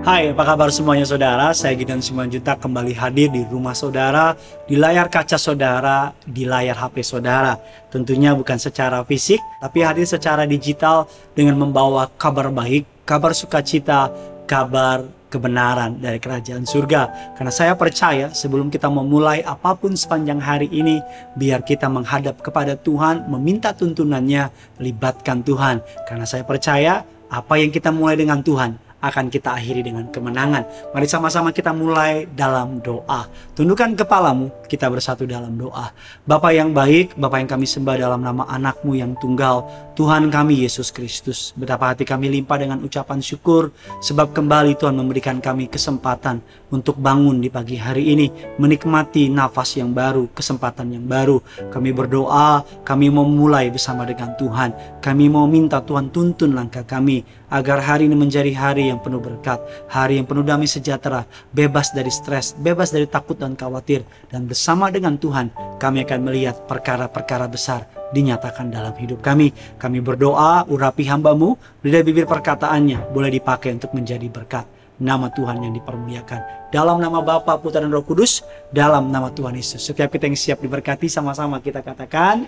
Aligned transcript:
Hai, 0.00 0.32
apa 0.32 0.48
kabar 0.48 0.72
semuanya 0.72 1.04
saudara? 1.04 1.52
Saya 1.52 1.76
Gideon 1.76 2.00
Simanjuntak 2.00 2.64
kembali 2.64 2.96
hadir 2.96 3.28
di 3.28 3.44
rumah 3.44 3.76
saudara, 3.76 4.32
di 4.64 4.72
layar 4.72 5.12
kaca 5.12 5.36
saudara, 5.36 6.16
di 6.24 6.48
layar 6.48 6.72
HP 6.72 7.04
saudara. 7.04 7.60
Tentunya 7.92 8.32
bukan 8.32 8.56
secara 8.56 9.04
fisik, 9.04 9.36
tapi 9.60 9.84
hadir 9.84 10.08
secara 10.08 10.48
digital 10.48 11.04
dengan 11.36 11.60
membawa 11.60 12.08
kabar 12.16 12.48
baik, 12.48 12.88
kabar 13.04 13.36
sukacita, 13.36 14.08
kabar 14.48 15.04
kebenaran 15.28 16.00
dari 16.00 16.16
kerajaan 16.16 16.64
surga. 16.64 17.36
Karena 17.36 17.52
saya 17.52 17.76
percaya 17.76 18.32
sebelum 18.32 18.72
kita 18.72 18.88
memulai 18.88 19.44
apa 19.44 19.76
pun 19.76 19.92
sepanjang 19.92 20.40
hari 20.40 20.72
ini, 20.72 21.04
biar 21.36 21.60
kita 21.60 21.92
menghadap 21.92 22.40
kepada 22.40 22.72
Tuhan, 22.72 23.28
meminta 23.28 23.76
tuntunannya, 23.76 24.48
libatkan 24.80 25.44
Tuhan. 25.44 25.84
Karena 26.08 26.24
saya 26.24 26.40
percaya 26.48 27.04
apa 27.28 27.60
yang 27.60 27.68
kita 27.68 27.92
mulai 27.92 28.16
dengan 28.16 28.40
Tuhan 28.40 28.89
akan 29.00 29.32
kita 29.32 29.56
akhiri 29.56 29.80
dengan 29.80 30.06
kemenangan. 30.12 30.92
Mari 30.92 31.06
sama-sama 31.08 31.50
kita 31.50 31.72
mulai 31.72 32.28
dalam 32.30 32.84
doa. 32.84 33.26
Tundukkan 33.56 33.96
kepalamu, 33.96 34.52
kita 34.68 34.86
bersatu 34.92 35.24
dalam 35.24 35.56
doa. 35.56 35.92
Bapa 36.28 36.52
yang 36.52 36.76
baik, 36.76 37.16
Bapa 37.16 37.40
yang 37.40 37.48
kami 37.48 37.64
sembah 37.64 37.96
dalam 37.96 38.20
nama 38.20 38.44
anakmu 38.48 38.94
yang 38.94 39.16
tunggal, 39.16 39.64
Tuhan 39.96 40.32
kami 40.32 40.64
Yesus 40.64 40.92
Kristus. 40.92 41.52
Betapa 41.56 41.92
hati 41.92 42.04
kami 42.04 42.28
limpah 42.28 42.56
dengan 42.60 42.80
ucapan 42.84 43.20
syukur, 43.20 43.72
sebab 44.00 44.32
kembali 44.32 44.76
Tuhan 44.76 44.96
memberikan 44.96 45.40
kami 45.40 45.68
kesempatan 45.68 46.40
untuk 46.70 46.96
bangun 46.96 47.42
di 47.42 47.50
pagi 47.50 47.76
hari 47.76 48.14
ini, 48.14 48.30
menikmati 48.56 49.28
nafas 49.28 49.76
yang 49.76 49.90
baru, 49.92 50.30
kesempatan 50.32 50.94
yang 50.94 51.04
baru. 51.04 51.42
Kami 51.68 51.90
berdoa, 51.90 52.62
kami 52.86 53.10
mau 53.10 53.26
mulai 53.26 53.68
bersama 53.68 54.06
dengan 54.06 54.32
Tuhan. 54.38 55.00
Kami 55.02 55.24
mau 55.28 55.44
minta 55.50 55.82
Tuhan 55.82 56.08
tuntun 56.14 56.54
langkah 56.54 56.86
kami, 56.86 57.39
agar 57.50 57.82
hari 57.82 58.06
ini 58.06 58.16
menjadi 58.16 58.54
hari 58.54 58.88
yang 58.88 59.02
penuh 59.02 59.18
berkat, 59.18 59.58
hari 59.90 60.22
yang 60.22 60.26
penuh 60.26 60.46
damai 60.46 60.70
sejahtera, 60.70 61.26
bebas 61.50 61.90
dari 61.90 62.08
stres, 62.08 62.54
bebas 62.54 62.94
dari 62.94 63.10
takut 63.10 63.34
dan 63.36 63.58
khawatir, 63.58 64.06
dan 64.30 64.46
bersama 64.46 64.88
dengan 64.88 65.18
Tuhan 65.18 65.50
kami 65.82 66.06
akan 66.06 66.20
melihat 66.22 66.56
perkara-perkara 66.70 67.50
besar 67.50 67.90
dinyatakan 68.14 68.70
dalam 68.70 68.94
hidup 68.98 69.22
kami. 69.22 69.54
Kami 69.78 69.98
berdoa, 70.02 70.66
urapi 70.66 71.06
hambamu, 71.06 71.58
lidah 71.82 72.02
bibir 72.06 72.26
perkataannya 72.26 73.10
boleh 73.10 73.30
dipakai 73.34 73.74
untuk 73.74 73.94
menjadi 73.94 74.26
berkat. 74.30 74.66
Nama 75.00 75.32
Tuhan 75.32 75.64
yang 75.64 75.72
dipermuliakan. 75.80 76.68
Dalam 76.68 77.00
nama 77.00 77.24
Bapa, 77.24 77.56
Putra, 77.56 77.80
dan 77.80 77.88
Roh 77.88 78.04
Kudus, 78.04 78.44
dalam 78.68 79.08
nama 79.08 79.32
Tuhan 79.32 79.56
Yesus. 79.56 79.80
Setiap 79.80 80.12
kita 80.12 80.28
yang 80.28 80.36
siap 80.36 80.60
diberkati, 80.60 81.08
sama-sama 81.08 81.56
kita 81.56 81.80
katakan, 81.80 82.44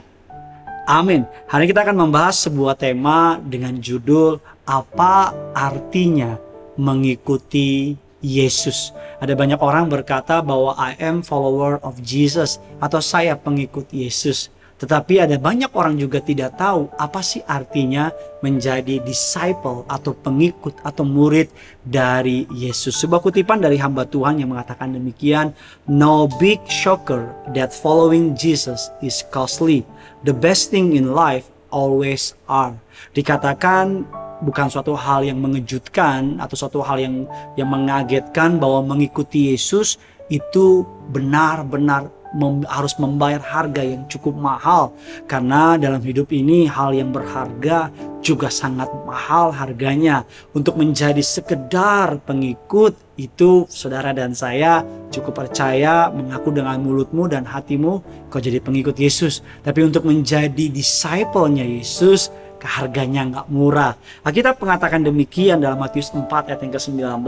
Amin. 0.82 1.22
Hari 1.46 1.62
ini 1.62 1.70
kita 1.70 1.86
akan 1.86 1.94
membahas 1.94 2.42
sebuah 2.42 2.74
tema 2.74 3.38
dengan 3.38 3.78
judul 3.78 4.42
apa 4.66 5.30
artinya 5.54 6.42
mengikuti 6.74 7.94
Yesus. 8.18 8.90
Ada 9.22 9.38
banyak 9.38 9.62
orang 9.62 9.86
berkata 9.86 10.42
bahwa 10.42 10.74
I 10.74 10.98
am 10.98 11.22
follower 11.22 11.78
of 11.86 12.02
Jesus 12.02 12.58
atau 12.82 12.98
saya 12.98 13.38
pengikut 13.38 13.94
Yesus. 13.94 14.50
Tetapi 14.82 15.22
ada 15.22 15.38
banyak 15.38 15.70
orang 15.78 15.94
juga 15.94 16.18
tidak 16.18 16.58
tahu 16.58 16.90
apa 16.98 17.22
sih 17.22 17.38
artinya 17.46 18.10
menjadi 18.42 18.98
disciple 19.06 19.86
atau 19.86 20.10
pengikut 20.10 20.74
atau 20.82 21.06
murid 21.06 21.46
dari 21.86 22.50
Yesus. 22.50 22.98
Sebuah 22.98 23.22
kutipan 23.22 23.62
dari 23.62 23.78
hamba 23.78 24.02
Tuhan 24.02 24.42
yang 24.42 24.50
mengatakan 24.50 24.90
demikian, 24.90 25.54
No 25.86 26.26
big 26.42 26.58
shocker 26.66 27.30
that 27.54 27.70
following 27.70 28.34
Jesus 28.34 28.90
is 28.98 29.22
costly. 29.30 29.86
The 30.22 30.30
best 30.30 30.70
thing 30.70 30.94
in 30.94 31.18
life 31.18 31.50
always 31.74 32.38
are. 32.46 32.78
Dikatakan 33.10 34.06
bukan 34.46 34.70
suatu 34.70 34.94
hal 34.94 35.26
yang 35.26 35.42
mengejutkan 35.42 36.38
atau 36.38 36.54
suatu 36.54 36.78
hal 36.78 37.02
yang 37.02 37.26
yang 37.58 37.66
mengagetkan 37.66 38.62
bahwa 38.62 38.94
mengikuti 38.94 39.50
Yesus 39.50 39.98
itu 40.30 40.86
benar-benar 41.10 42.06
mem, 42.38 42.62
harus 42.70 42.94
membayar 43.02 43.42
harga 43.42 43.82
yang 43.82 44.06
cukup 44.06 44.34
mahal 44.38 44.94
karena 45.26 45.74
dalam 45.74 45.98
hidup 45.98 46.30
ini 46.30 46.70
hal 46.70 46.94
yang 46.94 47.10
berharga 47.10 47.90
juga 48.22 48.48
sangat 48.48 48.88
mahal 49.04 49.50
harganya 49.50 50.22
untuk 50.54 50.78
menjadi 50.78 51.20
sekedar 51.20 52.22
pengikut 52.22 52.94
itu 53.18 53.66
saudara 53.68 54.14
dan 54.14 54.32
saya 54.32 54.86
cukup 55.10 55.44
percaya 55.44 56.08
mengaku 56.08 56.54
dengan 56.54 56.78
mulutmu 56.80 57.28
dan 57.28 57.44
hatimu 57.44 58.00
kau 58.30 58.40
jadi 58.40 58.62
pengikut 58.62 58.96
Yesus 58.96 59.42
tapi 59.66 59.84
untuk 59.84 60.06
menjadi 60.06 60.70
disciple-nya 60.70 61.66
Yesus 61.66 62.30
harganya 62.62 63.26
nggak 63.26 63.46
murah. 63.50 63.98
Alkitab 64.22 64.62
mengatakan 64.62 65.02
demikian 65.02 65.58
dalam 65.58 65.82
Matius 65.82 66.14
4 66.14 66.30
ayat 66.30 66.62
yang 66.62 66.70
ke-19. 66.70 67.26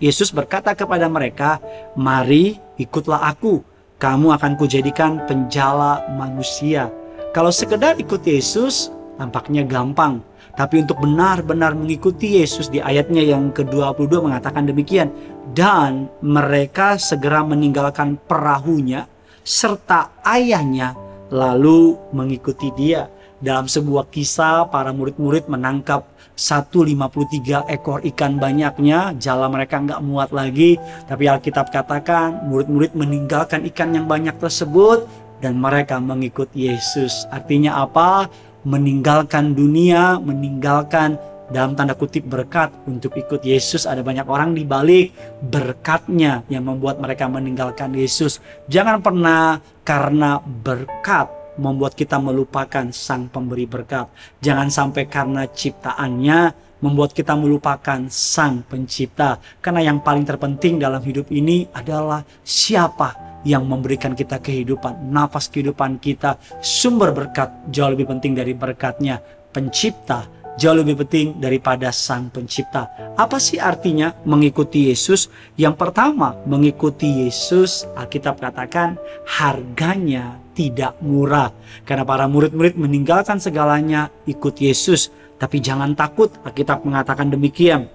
Yesus 0.00 0.32
berkata 0.32 0.72
kepada 0.72 1.12
mereka, 1.12 1.60
"Mari 1.92 2.56
ikutlah 2.80 3.20
aku, 3.20 3.60
kamu 4.02 4.34
akan 4.34 4.52
kujadikan 4.58 5.22
penjala 5.30 6.02
manusia. 6.18 6.90
Kalau 7.30 7.54
sekedar 7.54 7.94
ikut 8.02 8.18
Yesus, 8.26 8.90
tampaknya 9.22 9.62
gampang. 9.62 10.18
Tapi 10.52 10.84
untuk 10.84 11.00
benar-benar 11.00 11.72
mengikuti 11.78 12.42
Yesus 12.42 12.68
di 12.68 12.82
ayatnya 12.82 13.22
yang 13.22 13.54
ke-22 13.54 14.10
mengatakan 14.18 14.66
demikian. 14.66 15.08
Dan 15.54 16.10
mereka 16.20 16.98
segera 16.98 17.46
meninggalkan 17.46 18.18
perahunya 18.26 19.06
serta 19.42 20.22
ayahnya 20.26 20.98
lalu 21.32 21.96
mengikuti 22.10 22.68
dia. 22.74 23.08
Dalam 23.42 23.66
sebuah 23.66 24.06
kisah 24.12 24.70
para 24.70 24.94
murid-murid 24.94 25.50
menangkap 25.50 26.06
153 26.38 27.66
ekor 27.68 27.98
ikan 28.14 28.38
banyaknya, 28.38 29.18
jala 29.18 29.50
mereka 29.50 29.82
nggak 29.82 30.00
muat 30.04 30.30
lagi. 30.30 30.78
Tapi 31.10 31.26
Alkitab 31.26 31.74
katakan 31.74 32.46
murid-murid 32.46 32.94
meninggalkan 32.94 33.66
ikan 33.72 33.98
yang 33.98 34.06
banyak 34.06 34.36
tersebut 34.38 35.10
dan 35.42 35.58
mereka 35.58 35.98
mengikut 35.98 36.54
Yesus. 36.54 37.26
Artinya 37.34 37.82
apa? 37.82 38.30
Meninggalkan 38.62 39.58
dunia, 39.58 40.22
meninggalkan 40.22 41.18
dalam 41.52 41.76
tanda 41.76 41.92
kutip 41.92 42.24
berkat 42.24 42.72
untuk 42.88 43.12
ikut 43.12 43.44
Yesus 43.44 43.84
ada 43.84 44.00
banyak 44.00 44.24
orang 44.24 44.56
di 44.56 44.64
balik 44.64 45.12
berkatnya 45.44 46.40
yang 46.48 46.64
membuat 46.64 46.96
mereka 46.96 47.28
meninggalkan 47.28 47.92
Yesus. 47.92 48.40
Jangan 48.72 49.04
pernah 49.04 49.60
karena 49.84 50.40
berkat 50.40 51.28
membuat 51.60 51.92
kita 51.92 52.16
melupakan 52.16 52.88
sang 52.94 53.28
pemberi 53.28 53.68
berkat. 53.68 54.08
Jangan 54.40 54.72
sampai 54.72 55.04
karena 55.04 55.44
ciptaannya 55.44 56.40
membuat 56.80 57.12
kita 57.12 57.36
melupakan 57.36 58.08
sang 58.08 58.64
pencipta. 58.64 59.36
Karena 59.60 59.92
yang 59.92 60.00
paling 60.00 60.24
terpenting 60.24 60.80
dalam 60.80 61.04
hidup 61.04 61.28
ini 61.28 61.68
adalah 61.76 62.24
siapa 62.40 63.31
yang 63.42 63.66
memberikan 63.66 64.14
kita 64.14 64.38
kehidupan, 64.38 65.10
nafas 65.10 65.50
kehidupan 65.50 65.98
kita, 65.98 66.38
sumber 66.62 67.10
berkat 67.14 67.50
jauh 67.70 67.90
lebih 67.90 68.10
penting 68.10 68.34
dari 68.38 68.54
berkatnya, 68.54 69.18
pencipta 69.50 70.26
jauh 70.56 70.76
lebih 70.76 71.04
penting 71.04 71.40
daripada 71.40 71.88
sang 71.94 72.28
pencipta. 72.28 72.88
Apa 73.16 73.40
sih 73.40 73.56
artinya 73.56 74.12
mengikuti 74.28 74.92
Yesus? 74.92 75.32
Yang 75.56 75.74
pertama, 75.80 76.36
mengikuti 76.44 77.24
Yesus, 77.24 77.88
Alkitab 77.96 78.40
katakan 78.40 79.00
harganya 79.24 80.36
tidak 80.52 80.96
murah. 81.00 81.52
Karena 81.88 82.04
para 82.04 82.28
murid-murid 82.28 82.76
meninggalkan 82.76 83.40
segalanya 83.40 84.12
ikut 84.28 84.60
Yesus. 84.60 85.08
Tapi 85.40 85.58
jangan 85.58 85.96
takut, 85.96 86.30
Alkitab 86.44 86.84
mengatakan 86.84 87.32
demikian. 87.32 87.88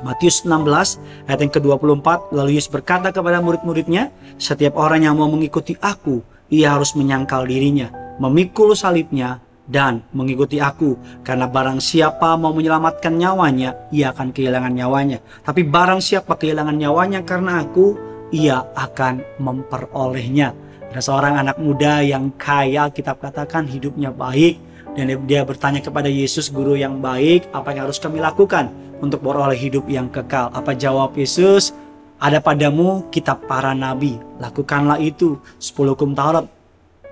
Matius 0.00 0.48
16 0.48 1.28
ayat 1.28 1.40
yang 1.40 1.52
ke-24 1.52 2.32
lalu 2.32 2.56
Yesus 2.56 2.72
berkata 2.72 3.12
kepada 3.12 3.38
murid-muridnya 3.44 4.08
setiap 4.40 4.80
orang 4.80 5.04
yang 5.04 5.14
mau 5.20 5.28
mengikuti 5.28 5.76
aku 5.76 6.24
ia 6.48 6.72
harus 6.74 6.96
menyangkal 6.96 7.44
dirinya 7.44 7.92
memikul 8.20 8.76
salibnya 8.76 9.40
dan 9.64 10.04
mengikuti 10.12 10.60
aku. 10.60 10.98
Karena 11.24 11.48
barang 11.48 11.80
siapa 11.80 12.36
mau 12.36 12.52
menyelamatkan 12.52 13.16
nyawanya 13.16 13.88
ia 13.94 14.12
akan 14.12 14.34
kehilangan 14.34 14.76
nyawanya. 14.76 15.18
Tapi 15.46 15.64
barang 15.64 16.04
siapa 16.04 16.36
kehilangan 16.36 16.76
nyawanya 16.76 17.24
karena 17.24 17.64
aku 17.64 17.94
ia 18.34 18.66
akan 18.76 19.24
memperolehnya. 19.40 20.52
Ada 20.90 21.00
seorang 21.00 21.38
anak 21.38 21.56
muda 21.62 22.02
yang 22.02 22.34
kaya 22.34 22.90
kitab 22.90 23.22
katakan 23.22 23.70
hidupnya 23.70 24.10
baik 24.10 24.58
dan 24.98 25.06
dia 25.26 25.42
bertanya 25.46 25.78
kepada 25.78 26.10
Yesus 26.10 26.50
guru 26.50 26.74
yang 26.74 26.98
baik 26.98 27.46
apa 27.54 27.74
yang 27.74 27.86
harus 27.86 28.02
kami 28.02 28.18
lakukan 28.18 28.70
untuk 28.98 29.22
beroleh 29.22 29.56
hidup 29.56 29.86
yang 29.86 30.10
kekal 30.10 30.50
apa 30.50 30.74
jawab 30.74 31.14
Yesus 31.14 31.72
ada 32.20 32.42
padamu 32.42 33.08
kitab 33.08 33.46
para 33.46 33.72
nabi 33.72 34.18
lakukanlah 34.42 34.98
itu 34.98 35.38
10 35.62 35.94
hukum 35.94 36.12
Taurat 36.12 36.44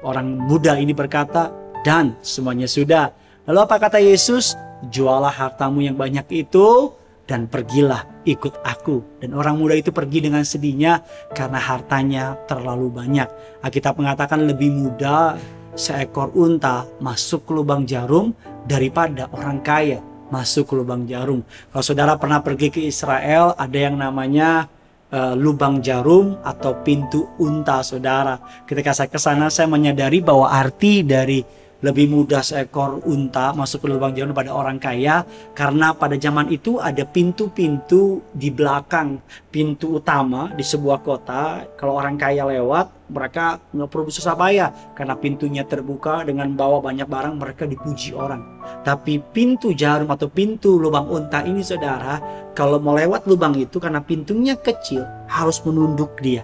orang 0.03 0.39
muda 0.39 0.79
ini 0.79 0.95
berkata 0.95 1.51
dan 1.83 2.15
semuanya 2.21 2.67
sudah. 2.69 3.15
Lalu 3.49 3.59
apa 3.65 3.77
kata 3.81 3.99
Yesus? 4.03 4.55
Jualah 4.93 5.35
hartamu 5.35 5.83
yang 5.83 5.99
banyak 5.99 6.47
itu 6.47 6.95
dan 7.27 7.51
pergilah 7.51 8.07
ikut 8.23 8.63
aku. 8.63 9.03
Dan 9.19 9.35
orang 9.35 9.59
muda 9.59 9.75
itu 9.75 9.91
pergi 9.91 10.23
dengan 10.23 10.45
sedihnya 10.47 11.03
karena 11.35 11.59
hartanya 11.59 12.39
terlalu 12.47 12.93
banyak. 12.93 13.27
Alkitab 13.65 13.99
mengatakan 13.99 14.47
lebih 14.47 14.71
mudah 14.71 15.35
seekor 15.79 16.35
unta 16.35 16.83
masuk 16.99 17.47
ke 17.47 17.53
lubang 17.55 17.87
jarum 17.87 18.35
daripada 18.67 19.31
orang 19.31 19.63
kaya 19.63 20.03
masuk 20.29 20.69
ke 20.69 20.75
lubang 20.77 21.07
jarum. 21.09 21.41
Kalau 21.73 21.85
saudara 21.87 22.21
pernah 22.21 22.43
pergi 22.45 22.69
ke 22.69 22.81
Israel, 22.85 23.57
ada 23.57 23.79
yang 23.79 23.97
namanya 23.97 24.69
uh, 25.13 25.33
lubang 25.33 25.81
jarum 25.81 26.37
atau 26.45 26.83
pintu 26.85 27.25
unta 27.41 27.81
saudara. 27.81 28.37
Ketika 28.69 28.93
saya 28.93 29.09
ke 29.09 29.17
sana 29.17 29.49
saya 29.49 29.71
menyadari 29.71 30.21
bahwa 30.21 30.53
arti 30.53 31.01
dari 31.07 31.41
lebih 31.79 32.11
mudah 32.11 32.43
seekor 32.43 33.07
unta 33.07 33.55
masuk 33.55 33.87
ke 33.87 33.87
lubang 33.87 34.11
jarum 34.11 34.35
pada 34.35 34.51
orang 34.51 34.83
kaya 34.83 35.23
karena 35.55 35.95
pada 35.95 36.19
zaman 36.19 36.51
itu 36.51 36.83
ada 36.83 37.07
pintu-pintu 37.07 38.19
di 38.35 38.51
belakang. 38.51 39.23
Pintu 39.49 40.03
utama 40.03 40.51
di 40.59 40.67
sebuah 40.67 40.99
kota 41.07 41.71
kalau 41.79 41.95
orang 41.95 42.19
kaya 42.19 42.43
lewat 42.51 43.11
mereka 43.15 43.63
nggak 43.71 43.89
perlu 43.89 44.11
susah 44.11 44.35
payah. 44.35 44.71
Karena 44.99 45.15
pintunya 45.15 45.63
terbuka 45.63 46.27
dengan 46.27 46.51
bawa 46.59 46.83
banyak 46.83 47.07
barang 47.07 47.39
mereka 47.39 47.63
dipuji 47.65 48.11
orang. 48.11 48.43
Tapi 48.83 49.23
pintu 49.31 49.71
jarum 49.71 50.11
atau 50.11 50.27
pintu 50.27 50.83
lubang 50.83 51.07
unta 51.07 51.47
ini 51.47 51.63
saudara 51.63 52.19
kalau 52.59 52.83
mau 52.83 52.99
lewat 52.99 53.31
lubang 53.31 53.55
itu 53.55 53.79
karena 53.79 54.03
pintunya 54.03 54.59
kecil 54.59 55.07
harus 55.31 55.63
menunduk 55.63 56.19
dia. 56.19 56.43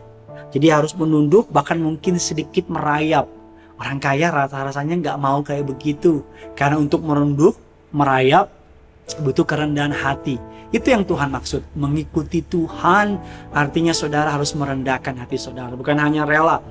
Jadi 0.55 0.71
harus 0.71 0.95
menunduk 0.95 1.51
bahkan 1.51 1.83
mungkin 1.83 2.23
sedikit 2.23 2.71
merayap 2.71 3.27
Orang 3.85 4.01
kaya 4.01 4.33
rasa-rasanya 4.33 4.97
nggak 4.97 5.19
mau 5.21 5.45
kayak 5.45 5.69
begitu. 5.69 6.25
Karena 6.57 6.81
untuk 6.81 7.05
merunduk, 7.05 7.61
merayap, 7.93 8.49
butuh 9.21 9.45
kerendahan 9.45 9.93
hati. 9.93 10.41
Itu 10.73 10.89
yang 10.89 11.05
Tuhan 11.05 11.29
maksud. 11.29 11.61
Mengikuti 11.77 12.41
Tuhan 12.41 13.21
artinya 13.53 13.93
saudara 13.93 14.33
harus 14.33 14.57
merendahkan 14.57 15.21
hati 15.21 15.37
saudara. 15.37 15.77
Bukan 15.77 16.01
hanya 16.01 16.25
rela 16.25 16.65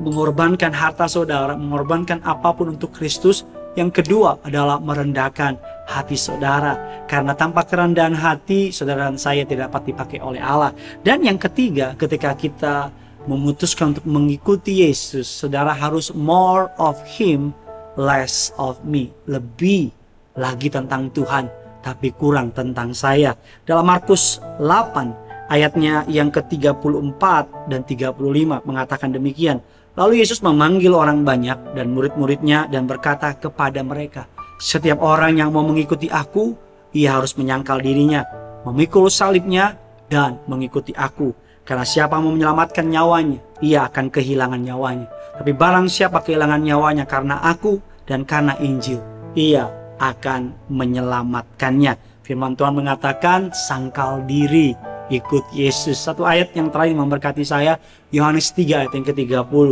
mengorbankan 0.00 0.72
harta 0.72 1.04
saudara, 1.04 1.52
mengorbankan 1.52 2.24
apa 2.24 2.56
pun 2.56 2.72
untuk 2.72 2.96
Kristus. 2.96 3.44
Yang 3.76 4.02
kedua 4.02 4.42
adalah 4.42 4.80
merendahkan 4.82 5.60
hati 5.86 6.16
saudara. 6.18 7.04
Karena 7.06 7.36
tanpa 7.36 7.62
kerendahan 7.62 8.16
hati, 8.16 8.74
saudara 8.74 9.06
dan 9.06 9.20
saya 9.20 9.44
tidak 9.44 9.70
dapat 9.70 9.94
dipakai 9.94 10.18
oleh 10.18 10.42
Allah. 10.42 10.74
Dan 11.04 11.22
yang 11.22 11.38
ketiga, 11.38 11.94
ketika 11.94 12.34
kita 12.34 12.90
memutuskan 13.28 13.92
untuk 13.92 14.08
mengikuti 14.08 14.88
Yesus, 14.88 15.28
saudara 15.28 15.76
harus 15.76 16.08
more 16.16 16.72
of 16.80 16.96
Him, 17.04 17.52
less 18.00 18.56
of 18.56 18.80
me. 18.80 19.12
Lebih 19.28 19.92
lagi 20.32 20.72
tentang 20.72 21.12
Tuhan, 21.12 21.52
tapi 21.84 22.16
kurang 22.16 22.56
tentang 22.56 22.96
saya. 22.96 23.36
Dalam 23.68 23.84
Markus 23.84 24.40
8 24.56 25.52
ayatnya 25.52 26.08
yang 26.08 26.32
ke-34 26.32 27.22
dan 27.68 27.80
35 27.84 28.16
mengatakan 28.64 29.12
demikian. 29.12 29.60
Lalu 29.98 30.22
Yesus 30.22 30.40
memanggil 30.40 30.94
orang 30.94 31.26
banyak 31.26 31.74
dan 31.74 31.90
murid-muridnya 31.90 32.70
dan 32.70 32.86
berkata 32.86 33.34
kepada 33.34 33.82
mereka, 33.82 34.30
setiap 34.62 35.02
orang 35.02 35.42
yang 35.42 35.50
mau 35.50 35.66
mengikuti 35.66 36.06
aku, 36.06 36.54
ia 36.94 37.18
harus 37.18 37.34
menyangkal 37.34 37.82
dirinya, 37.82 38.22
memikul 38.62 39.10
salibnya, 39.10 39.74
dan 40.06 40.40
mengikuti 40.46 40.94
aku. 40.94 41.34
Karena 41.68 41.84
siapa 41.84 42.16
mau 42.16 42.32
menyelamatkan 42.32 42.88
nyawanya, 42.88 43.44
ia 43.60 43.84
akan 43.84 44.08
kehilangan 44.08 44.56
nyawanya. 44.56 45.04
Tapi 45.36 45.52
barang 45.52 45.92
siapa 45.92 46.24
kehilangan 46.24 46.64
nyawanya 46.64 47.04
karena 47.04 47.44
aku 47.44 47.76
dan 48.08 48.24
karena 48.24 48.56
Injil, 48.56 49.04
ia 49.36 49.68
akan 50.00 50.56
menyelamatkannya. 50.72 52.24
Firman 52.24 52.56
Tuhan 52.56 52.72
mengatakan, 52.72 53.52
sangkal 53.52 54.24
diri, 54.24 54.72
ikut 55.12 55.44
Yesus. 55.52 56.00
Satu 56.00 56.24
ayat 56.24 56.56
yang 56.56 56.72
terakhir 56.72 56.96
memberkati 56.96 57.44
saya, 57.44 57.76
Yohanes 58.16 58.48
3 58.56 58.88
ayat 58.88 58.92
yang 58.96 59.04
ke-30. 59.04 59.68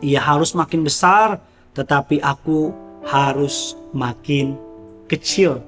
Ia 0.00 0.20
harus 0.24 0.56
makin 0.56 0.80
besar, 0.80 1.44
tetapi 1.76 2.24
aku 2.24 2.72
harus 3.04 3.76
makin 3.92 4.56
kecil. 5.12 5.60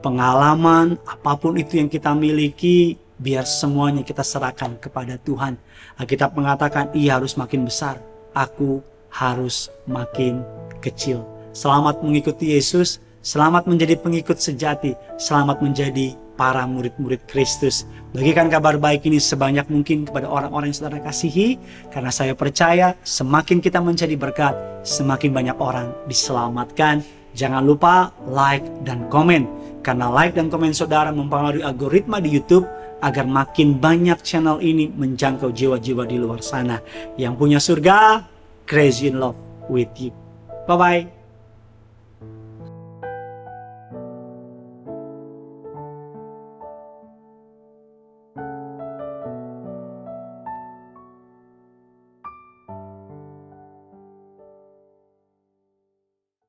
Pengalaman, 0.00 0.96
apa 1.04 1.36
pun 1.36 1.60
itu 1.60 1.76
yang 1.76 1.92
kita 1.92 2.16
miliki, 2.16 2.96
biar 3.18 3.44
semuanya 3.44 4.06
kita 4.06 4.22
serahkan 4.22 4.78
kepada 4.78 5.18
Tuhan. 5.18 5.58
Alkitab 5.98 6.38
mengatakan 6.38 6.94
ia 6.94 7.18
harus 7.18 7.34
makin 7.34 7.66
besar, 7.66 7.98
aku 8.32 8.80
harus 9.10 9.68
makin 9.84 10.46
kecil. 10.78 11.26
Selamat 11.50 11.98
mengikuti 12.00 12.54
Yesus, 12.54 13.02
selamat 13.20 13.66
menjadi 13.66 13.98
pengikut 13.98 14.38
sejati, 14.38 14.94
selamat 15.18 15.58
menjadi 15.58 16.14
para 16.38 16.62
murid-murid 16.70 17.26
Kristus. 17.26 17.82
Bagikan 18.14 18.46
kabar 18.46 18.78
baik 18.78 19.02
ini 19.10 19.18
sebanyak 19.18 19.66
mungkin 19.66 20.06
kepada 20.06 20.30
orang-orang 20.30 20.70
yang 20.70 20.78
saudara 20.78 21.02
kasihi, 21.02 21.58
karena 21.90 22.14
saya 22.14 22.38
percaya 22.38 22.94
semakin 23.02 23.58
kita 23.58 23.82
menjadi 23.82 24.14
berkat, 24.14 24.54
semakin 24.86 25.34
banyak 25.34 25.58
orang 25.58 25.90
diselamatkan. 26.06 27.02
Jangan 27.34 27.66
lupa 27.66 28.14
like 28.30 28.64
dan 28.86 29.10
komen, 29.10 29.50
karena 29.82 30.06
like 30.14 30.38
dan 30.38 30.46
komen 30.46 30.70
saudara 30.70 31.10
mempengaruhi 31.10 31.66
algoritma 31.66 32.22
di 32.22 32.38
YouTube 32.38 32.64
agar 32.98 33.26
makin 33.26 33.78
banyak 33.78 34.18
channel 34.22 34.58
ini 34.58 34.90
menjangkau 34.90 35.54
jiwa-jiwa 35.54 36.04
di 36.06 36.16
luar 36.18 36.42
sana 36.42 36.82
yang 37.14 37.38
punya 37.38 37.62
surga. 37.62 38.26
Crazy 38.68 39.08
in 39.08 39.22
love 39.22 39.38
with 39.70 39.92
you. 39.96 40.12
Bye 40.68 40.76
bye. 40.76 41.17